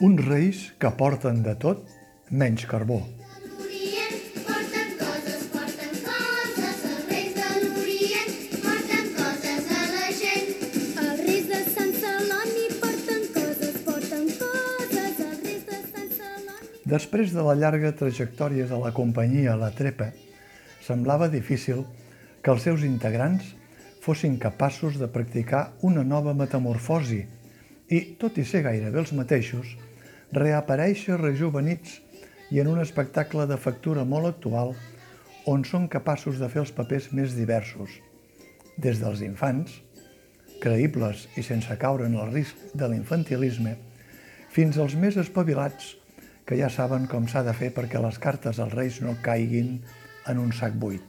Uns 0.00 0.20
reis 0.24 0.60
que 0.80 0.88
porten 0.96 1.42
de 1.44 1.52
tot 1.60 1.82
menys 2.32 2.62
carbó. 2.64 3.02
Després 16.88 17.34
de 17.36 17.44
la 17.44 17.52
llarga 17.54 17.92
trajectòria 17.92 18.64
de 18.66 18.78
la 18.80 18.94
companyia 18.96 19.58
La 19.60 19.68
Trepa, 19.76 20.08
semblava 20.80 21.28
difícil 21.28 21.84
que 22.40 22.54
els 22.54 22.64
seus 22.64 22.88
integrants 22.88 23.52
fossin 24.00 24.40
capaços 24.40 24.96
de 24.96 25.12
practicar 25.12 25.74
una 25.84 26.08
nova 26.08 26.32
metamorfosi 26.32 27.20
i, 27.92 28.00
tot 28.16 28.40
i 28.40 28.48
ser 28.48 28.64
gairebé 28.64 29.04
els 29.04 29.12
mateixos, 29.12 29.76
reaparèixer 30.32 31.18
rejuvenits 31.18 31.98
i 32.50 32.60
en 32.62 32.68
un 32.70 32.80
espectacle 32.82 33.46
de 33.50 33.58
factura 33.58 34.04
molt 34.06 34.30
actual 34.30 34.74
on 35.50 35.64
són 35.66 35.88
capaços 35.90 36.38
de 36.38 36.48
fer 36.52 36.62
els 36.62 36.72
papers 36.74 37.10
més 37.16 37.34
diversos, 37.34 37.90
des 38.78 39.00
dels 39.02 39.22
infants, 39.26 39.80
creïbles 40.62 41.26
i 41.40 41.42
sense 41.42 41.74
caure 41.80 42.06
en 42.06 42.14
el 42.20 42.30
risc 42.30 42.58
de 42.76 42.90
l'infantilisme, 42.92 43.74
fins 44.50 44.78
als 44.78 44.94
més 44.94 45.16
espavilats 45.18 45.94
que 46.46 46.58
ja 46.58 46.70
saben 46.70 47.06
com 47.10 47.26
s'ha 47.30 47.42
de 47.46 47.54
fer 47.54 47.70
perquè 47.74 48.02
les 48.02 48.18
cartes 48.22 48.58
als 48.62 48.74
reis 48.74 49.00
no 49.02 49.16
caiguin 49.24 49.78
en 50.30 50.38
un 50.38 50.52
sac 50.54 50.74
buit, 50.78 51.02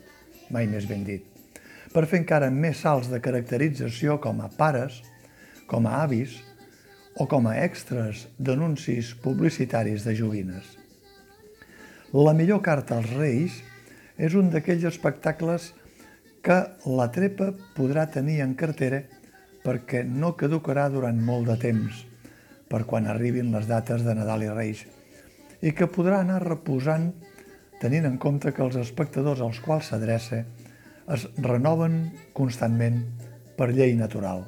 mai 0.50 0.70
més 0.70 0.88
ben 0.90 1.04
dit, 1.06 1.26
per 1.94 2.08
fer 2.08 2.22
encara 2.22 2.50
més 2.54 2.82
salts 2.82 3.10
de 3.12 3.20
caracterització 3.22 4.18
com 4.24 4.42
a 4.42 4.50
pares, 4.58 5.02
com 5.68 5.86
a 5.86 6.02
avis 6.06 6.40
o 7.16 7.28
com 7.28 7.48
a 7.48 7.58
extras 7.64 8.28
d'anuncis 8.40 9.14
publicitaris 9.24 10.06
de 10.08 10.16
joguines. 10.16 10.78
La 12.12 12.34
millor 12.36 12.62
carta 12.64 12.98
als 13.00 13.12
Reis 13.16 13.62
és 14.18 14.36
un 14.36 14.52
d'aquells 14.52 14.86
espectacles 14.90 15.72
que 16.44 16.58
la 16.86 17.10
trepa 17.14 17.52
podrà 17.76 18.08
tenir 18.12 18.42
en 18.44 18.56
cartera 18.60 19.04
perquè 19.64 20.02
no 20.08 20.34
caducarà 20.38 20.88
durant 20.90 21.20
molt 21.22 21.48
de 21.52 21.58
temps, 21.62 22.06
per 22.68 22.84
quan 22.90 23.08
arribin 23.08 23.52
les 23.54 23.68
dates 23.70 24.04
de 24.06 24.16
Nadal 24.18 24.48
i 24.48 24.50
Reis, 24.50 24.86
i 25.62 25.72
que 25.78 25.90
podrà 25.92 26.22
anar 26.24 26.42
reposant 26.44 27.12
tenint 27.82 28.08
en 28.10 28.18
compte 28.22 28.54
que 28.54 28.64
els 28.66 28.78
espectadors 28.82 29.42
als 29.42 29.60
quals 29.62 29.92
s'adreça 29.92 30.44
es 31.16 31.28
renoven 31.42 32.02
constantment 32.38 33.04
per 33.58 33.72
llei 33.74 33.96
natural. 33.98 34.46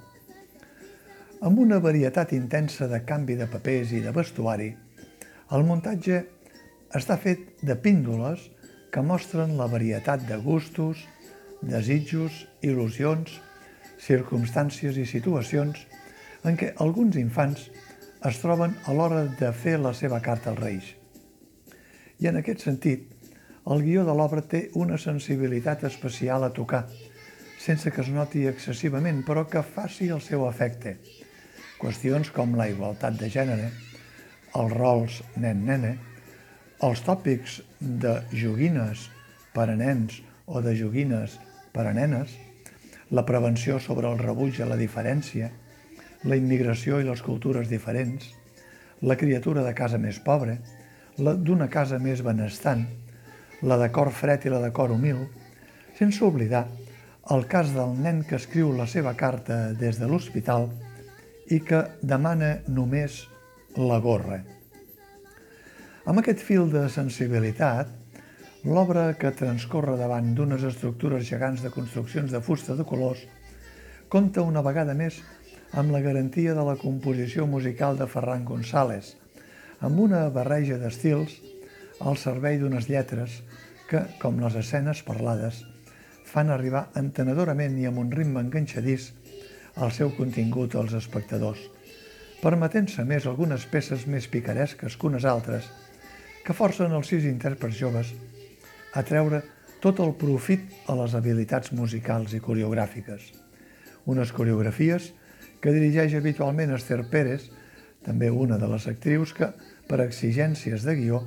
Amb 1.44 1.60
una 1.60 1.76
varietat 1.84 2.30
intensa 2.32 2.86
de 2.88 3.02
canvi 3.04 3.36
de 3.36 3.50
papers 3.52 3.90
i 3.92 3.98
de 4.00 4.14
vestuari, 4.16 4.70
el 5.52 5.66
muntatge 5.68 6.22
està 6.96 7.18
fet 7.20 7.42
de 7.68 7.76
píndoles 7.76 8.46
que 8.94 9.02
mostren 9.04 9.58
la 9.58 9.68
varietat 9.68 10.24
de 10.30 10.38
gustos, 10.46 11.02
desitjos, 11.60 12.38
il·lusions, 12.64 13.34
circumstàncies 14.06 14.96
i 14.96 15.04
situacions 15.10 15.82
en 16.48 16.56
què 16.56 16.70
alguns 16.86 17.20
infants 17.20 17.68
es 18.30 18.40
troben 18.40 18.78
a 18.88 18.96
l'hora 18.96 19.26
de 19.42 19.52
fer 19.52 19.76
la 19.84 19.92
seva 19.92 20.22
carta 20.24 20.54
als 20.54 20.64
Reis. 20.64 20.94
I 22.24 22.32
en 22.32 22.40
aquest 22.40 22.64
sentit, 22.70 23.04
el 23.68 23.84
guió 23.84 24.08
de 24.08 24.16
l'obra 24.16 24.46
té 24.48 24.70
una 24.80 24.96
sensibilitat 24.96 25.84
especial 25.92 26.48
a 26.48 26.54
tocar, 26.56 26.86
sense 27.60 27.92
que 27.92 28.00
es 28.00 28.16
noti 28.16 28.48
excessivament, 28.48 29.26
però 29.28 29.44
que 29.44 29.68
faci 29.76 30.08
el 30.08 30.24
seu 30.24 30.48
efecte. 30.48 30.98
Qüestions 31.84 32.30
com 32.32 32.54
la 32.56 32.70
igualtat 32.72 33.18
de 33.20 33.28
gènere, 33.28 33.66
els 34.56 34.72
rols 34.72 35.18
nen-nene, 35.36 35.98
els 36.88 37.02
tòpics 37.04 37.58
de 38.04 38.14
joguines 38.32 39.10
per 39.52 39.66
a 39.68 39.76
nens 39.76 40.22
o 40.48 40.62
de 40.64 40.78
joguines 40.80 41.36
per 41.76 41.84
a 41.90 41.92
nenes, 41.98 42.32
la 43.12 43.26
prevenció 43.28 43.82
sobre 43.84 44.08
el 44.08 44.16
rebuig 44.22 44.62
a 44.64 44.70
la 44.70 44.78
diferència, 44.80 45.50
la 46.24 46.38
immigració 46.40 47.02
i 47.02 47.10
les 47.10 47.26
cultures 47.26 47.68
diferents, 47.68 48.32
la 49.04 49.20
criatura 49.20 49.68
de 49.68 49.76
casa 49.76 50.00
més 50.00 50.22
pobra, 50.24 50.56
la 51.20 51.36
d'una 51.36 51.68
casa 51.68 52.00
més 52.00 52.24
benestant, 52.24 52.88
la 53.60 53.76
de 53.84 53.92
cor 53.92 54.14
fred 54.16 54.48
i 54.48 54.56
la 54.56 54.64
de 54.64 54.72
cor 54.72 54.96
humil, 54.96 55.26
sense 56.00 56.24
oblidar 56.24 56.64
el 57.36 57.44
cas 57.52 57.76
del 57.76 57.92
nen 58.00 58.24
que 58.24 58.40
escriu 58.40 58.72
la 58.72 58.88
seva 58.88 59.18
carta 59.20 59.74
des 59.76 60.00
de 60.00 60.08
l'hospital 60.08 60.72
i 61.54 61.60
que 61.62 61.84
demana 62.02 62.56
només 62.68 63.24
la 63.78 64.00
gorra. 64.02 64.40
Amb 66.10 66.20
aquest 66.20 66.42
fil 66.44 66.66
de 66.72 66.88
sensibilitat, 66.92 67.92
l'obra 68.66 69.06
que 69.20 69.32
transcorre 69.38 69.96
davant 70.00 70.34
d'unes 70.36 70.66
estructures 70.68 71.28
gegants 71.30 71.62
de 71.64 71.72
construccions 71.72 72.34
de 72.34 72.42
fusta 72.42 72.76
de 72.80 72.86
colors 72.88 73.22
compta 74.10 74.46
una 74.46 74.64
vegada 74.66 74.96
més 74.98 75.20
amb 75.74 75.94
la 75.94 76.02
garantia 76.06 76.54
de 76.58 76.64
la 76.66 76.78
composició 76.82 77.46
musical 77.50 77.98
de 77.98 78.08
Ferran 78.08 78.46
González, 78.46 79.16
amb 79.82 80.00
una 80.00 80.28
barreja 80.30 80.78
d'estils 80.82 81.40
al 82.00 82.18
servei 82.22 82.60
d'unes 82.62 82.90
lletres 82.90 83.42
que, 83.90 84.04
com 84.22 84.40
les 84.42 84.56
escenes 84.60 85.02
parlades, 85.06 85.64
fan 86.30 86.50
arribar 86.50 86.88
entenedorament 87.00 87.78
i 87.82 87.88
amb 87.90 88.02
un 88.04 88.12
ritme 88.12 88.42
enganxadís 88.42 89.12
el 89.82 89.92
seu 89.92 90.12
contingut 90.14 90.76
als 90.78 90.94
espectadors, 90.98 91.62
permetent-se 92.44 93.06
més 93.08 93.26
algunes 93.26 93.66
peces 93.72 94.06
més 94.06 94.28
picaresques 94.30 94.98
que 94.98 95.08
unes 95.10 95.26
altres, 95.26 95.70
que 96.44 96.54
forcen 96.54 96.92
els 96.92 97.10
sis 97.10 97.26
intèrprets 97.26 97.80
joves 97.80 98.12
a 98.94 99.04
treure 99.08 99.42
tot 99.84 100.00
el 100.04 100.14
profit 100.20 100.88
a 100.88 100.96
les 101.00 101.16
habilitats 101.16 101.74
musicals 101.76 102.36
i 102.36 102.42
coreogràfiques. 102.44 103.32
Unes 104.06 104.32
coreografies 104.36 105.12
que 105.64 105.74
dirigeix 105.76 106.16
habitualment 106.20 106.76
Esther 106.76 107.02
Pérez, 107.12 107.50
també 108.04 108.30
una 108.30 108.60
de 108.60 108.68
les 108.68 108.88
actrius 108.92 109.34
que, 109.36 109.50
per 109.88 110.02
exigències 110.04 110.84
de 110.88 110.98
guió, 111.00 111.22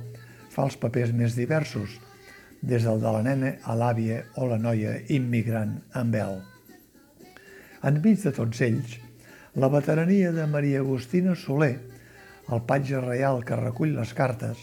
fa 0.53 0.65
els 0.65 0.77
papers 0.81 1.13
més 1.13 1.37
diversos, 1.37 1.97
des 2.61 2.85
del 2.85 3.01
de 3.01 3.13
la 3.13 3.23
nena 3.25 3.55
a 3.65 3.77
l'àvia 3.77 4.23
o 4.37 4.49
la 4.49 4.61
noia 4.61 4.99
immigrant 5.13 5.77
amb 5.93 6.21
ell. 6.21 6.39
Enmig 7.87 8.19
de 8.19 8.33
tots 8.35 8.59
ells, 8.65 8.97
la 9.55 9.69
veterania 9.71 10.33
de 10.35 10.43
Maria 10.51 10.81
Agustina 10.81 11.35
Soler, 11.39 11.77
el 12.51 12.63
patge 12.67 12.99
reial 12.99 13.45
que 13.47 13.55
recull 13.59 13.93
les 13.95 14.11
cartes, 14.17 14.59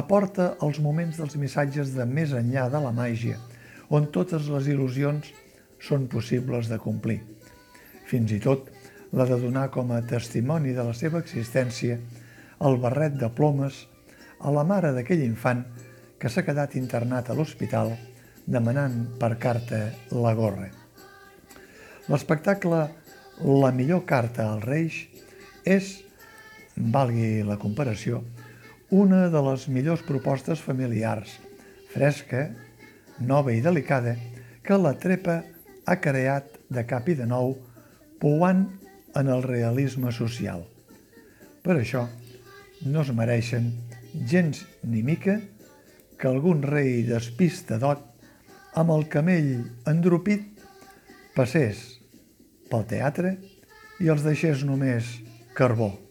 aporta 0.00 0.50
els 0.66 0.80
moments 0.84 1.16
dels 1.20 1.38
missatges 1.40 1.94
de 1.96 2.04
més 2.04 2.34
enllà 2.36 2.66
de 2.74 2.82
la 2.84 2.92
màgia, 2.92 3.38
on 3.88 4.10
totes 4.12 4.50
les 4.52 4.68
il·lusions 4.74 5.30
són 5.88 6.04
possibles 6.12 6.68
de 6.68 6.80
complir. 6.84 7.20
Fins 8.12 8.36
i 8.36 8.42
tot 8.44 8.68
la 9.16 9.24
de 9.30 9.40
donar 9.40 9.70
com 9.72 9.96
a 9.96 10.04
testimoni 10.04 10.76
de 10.76 10.84
la 10.84 10.92
seva 11.00 11.24
existència 11.24 11.96
el 12.60 12.80
barret 12.84 13.16
de 13.24 13.32
plomes 13.32 13.86
a 14.40 14.52
la 14.52 14.68
mare 14.68 14.92
d'aquell 14.92 15.24
infant 15.24 15.64
que 16.20 16.28
s'ha 16.28 16.44
quedat 16.44 16.76
internat 16.76 17.30
a 17.30 17.40
l'hospital 17.40 17.96
demanant 18.44 19.04
per 19.20 19.36
carta 19.40 19.86
la 20.12 20.36
gorra. 20.36 20.83
L'espectacle 22.04 22.78
La 23.40 23.70
millor 23.72 24.02
carta 24.04 24.44
als 24.52 24.64
Reis 24.68 24.96
és, 25.64 25.86
valgui 26.76 27.40
la 27.48 27.56
comparació, 27.56 28.20
una 28.92 29.30
de 29.32 29.40
les 29.46 29.64
millors 29.72 30.02
propostes 30.04 30.60
familiars, 30.60 31.32
fresca, 31.94 32.42
nova 33.18 33.54
i 33.56 33.62
delicada, 33.64 34.12
que 34.60 34.76
la 34.76 34.92
trepa 35.00 35.38
ha 35.88 35.96
creat 36.04 36.60
de 36.68 36.84
cap 36.84 37.08
i 37.08 37.16
de 37.16 37.24
nou, 37.30 37.56
pouant 38.20 38.66
en 39.16 39.32
el 39.32 39.42
realisme 39.48 40.12
social. 40.12 40.66
Per 41.64 41.78
això, 41.78 42.04
no 42.84 43.00
es 43.00 43.14
mereixen 43.16 43.72
gens 44.28 44.60
ni 44.84 45.00
mica 45.02 45.40
que 46.20 46.28
algun 46.28 46.60
rei 46.68 47.00
despistadot 47.08 48.04
amb 48.76 48.92
el 48.92 49.08
camell 49.08 49.52
endropit 49.88 50.50
passés 51.34 51.93
pel 52.70 52.86
teatre 52.90 53.36
i 54.00 54.10
els 54.12 54.24
deixés 54.26 54.64
només 54.66 55.08
carbó. 55.56 56.03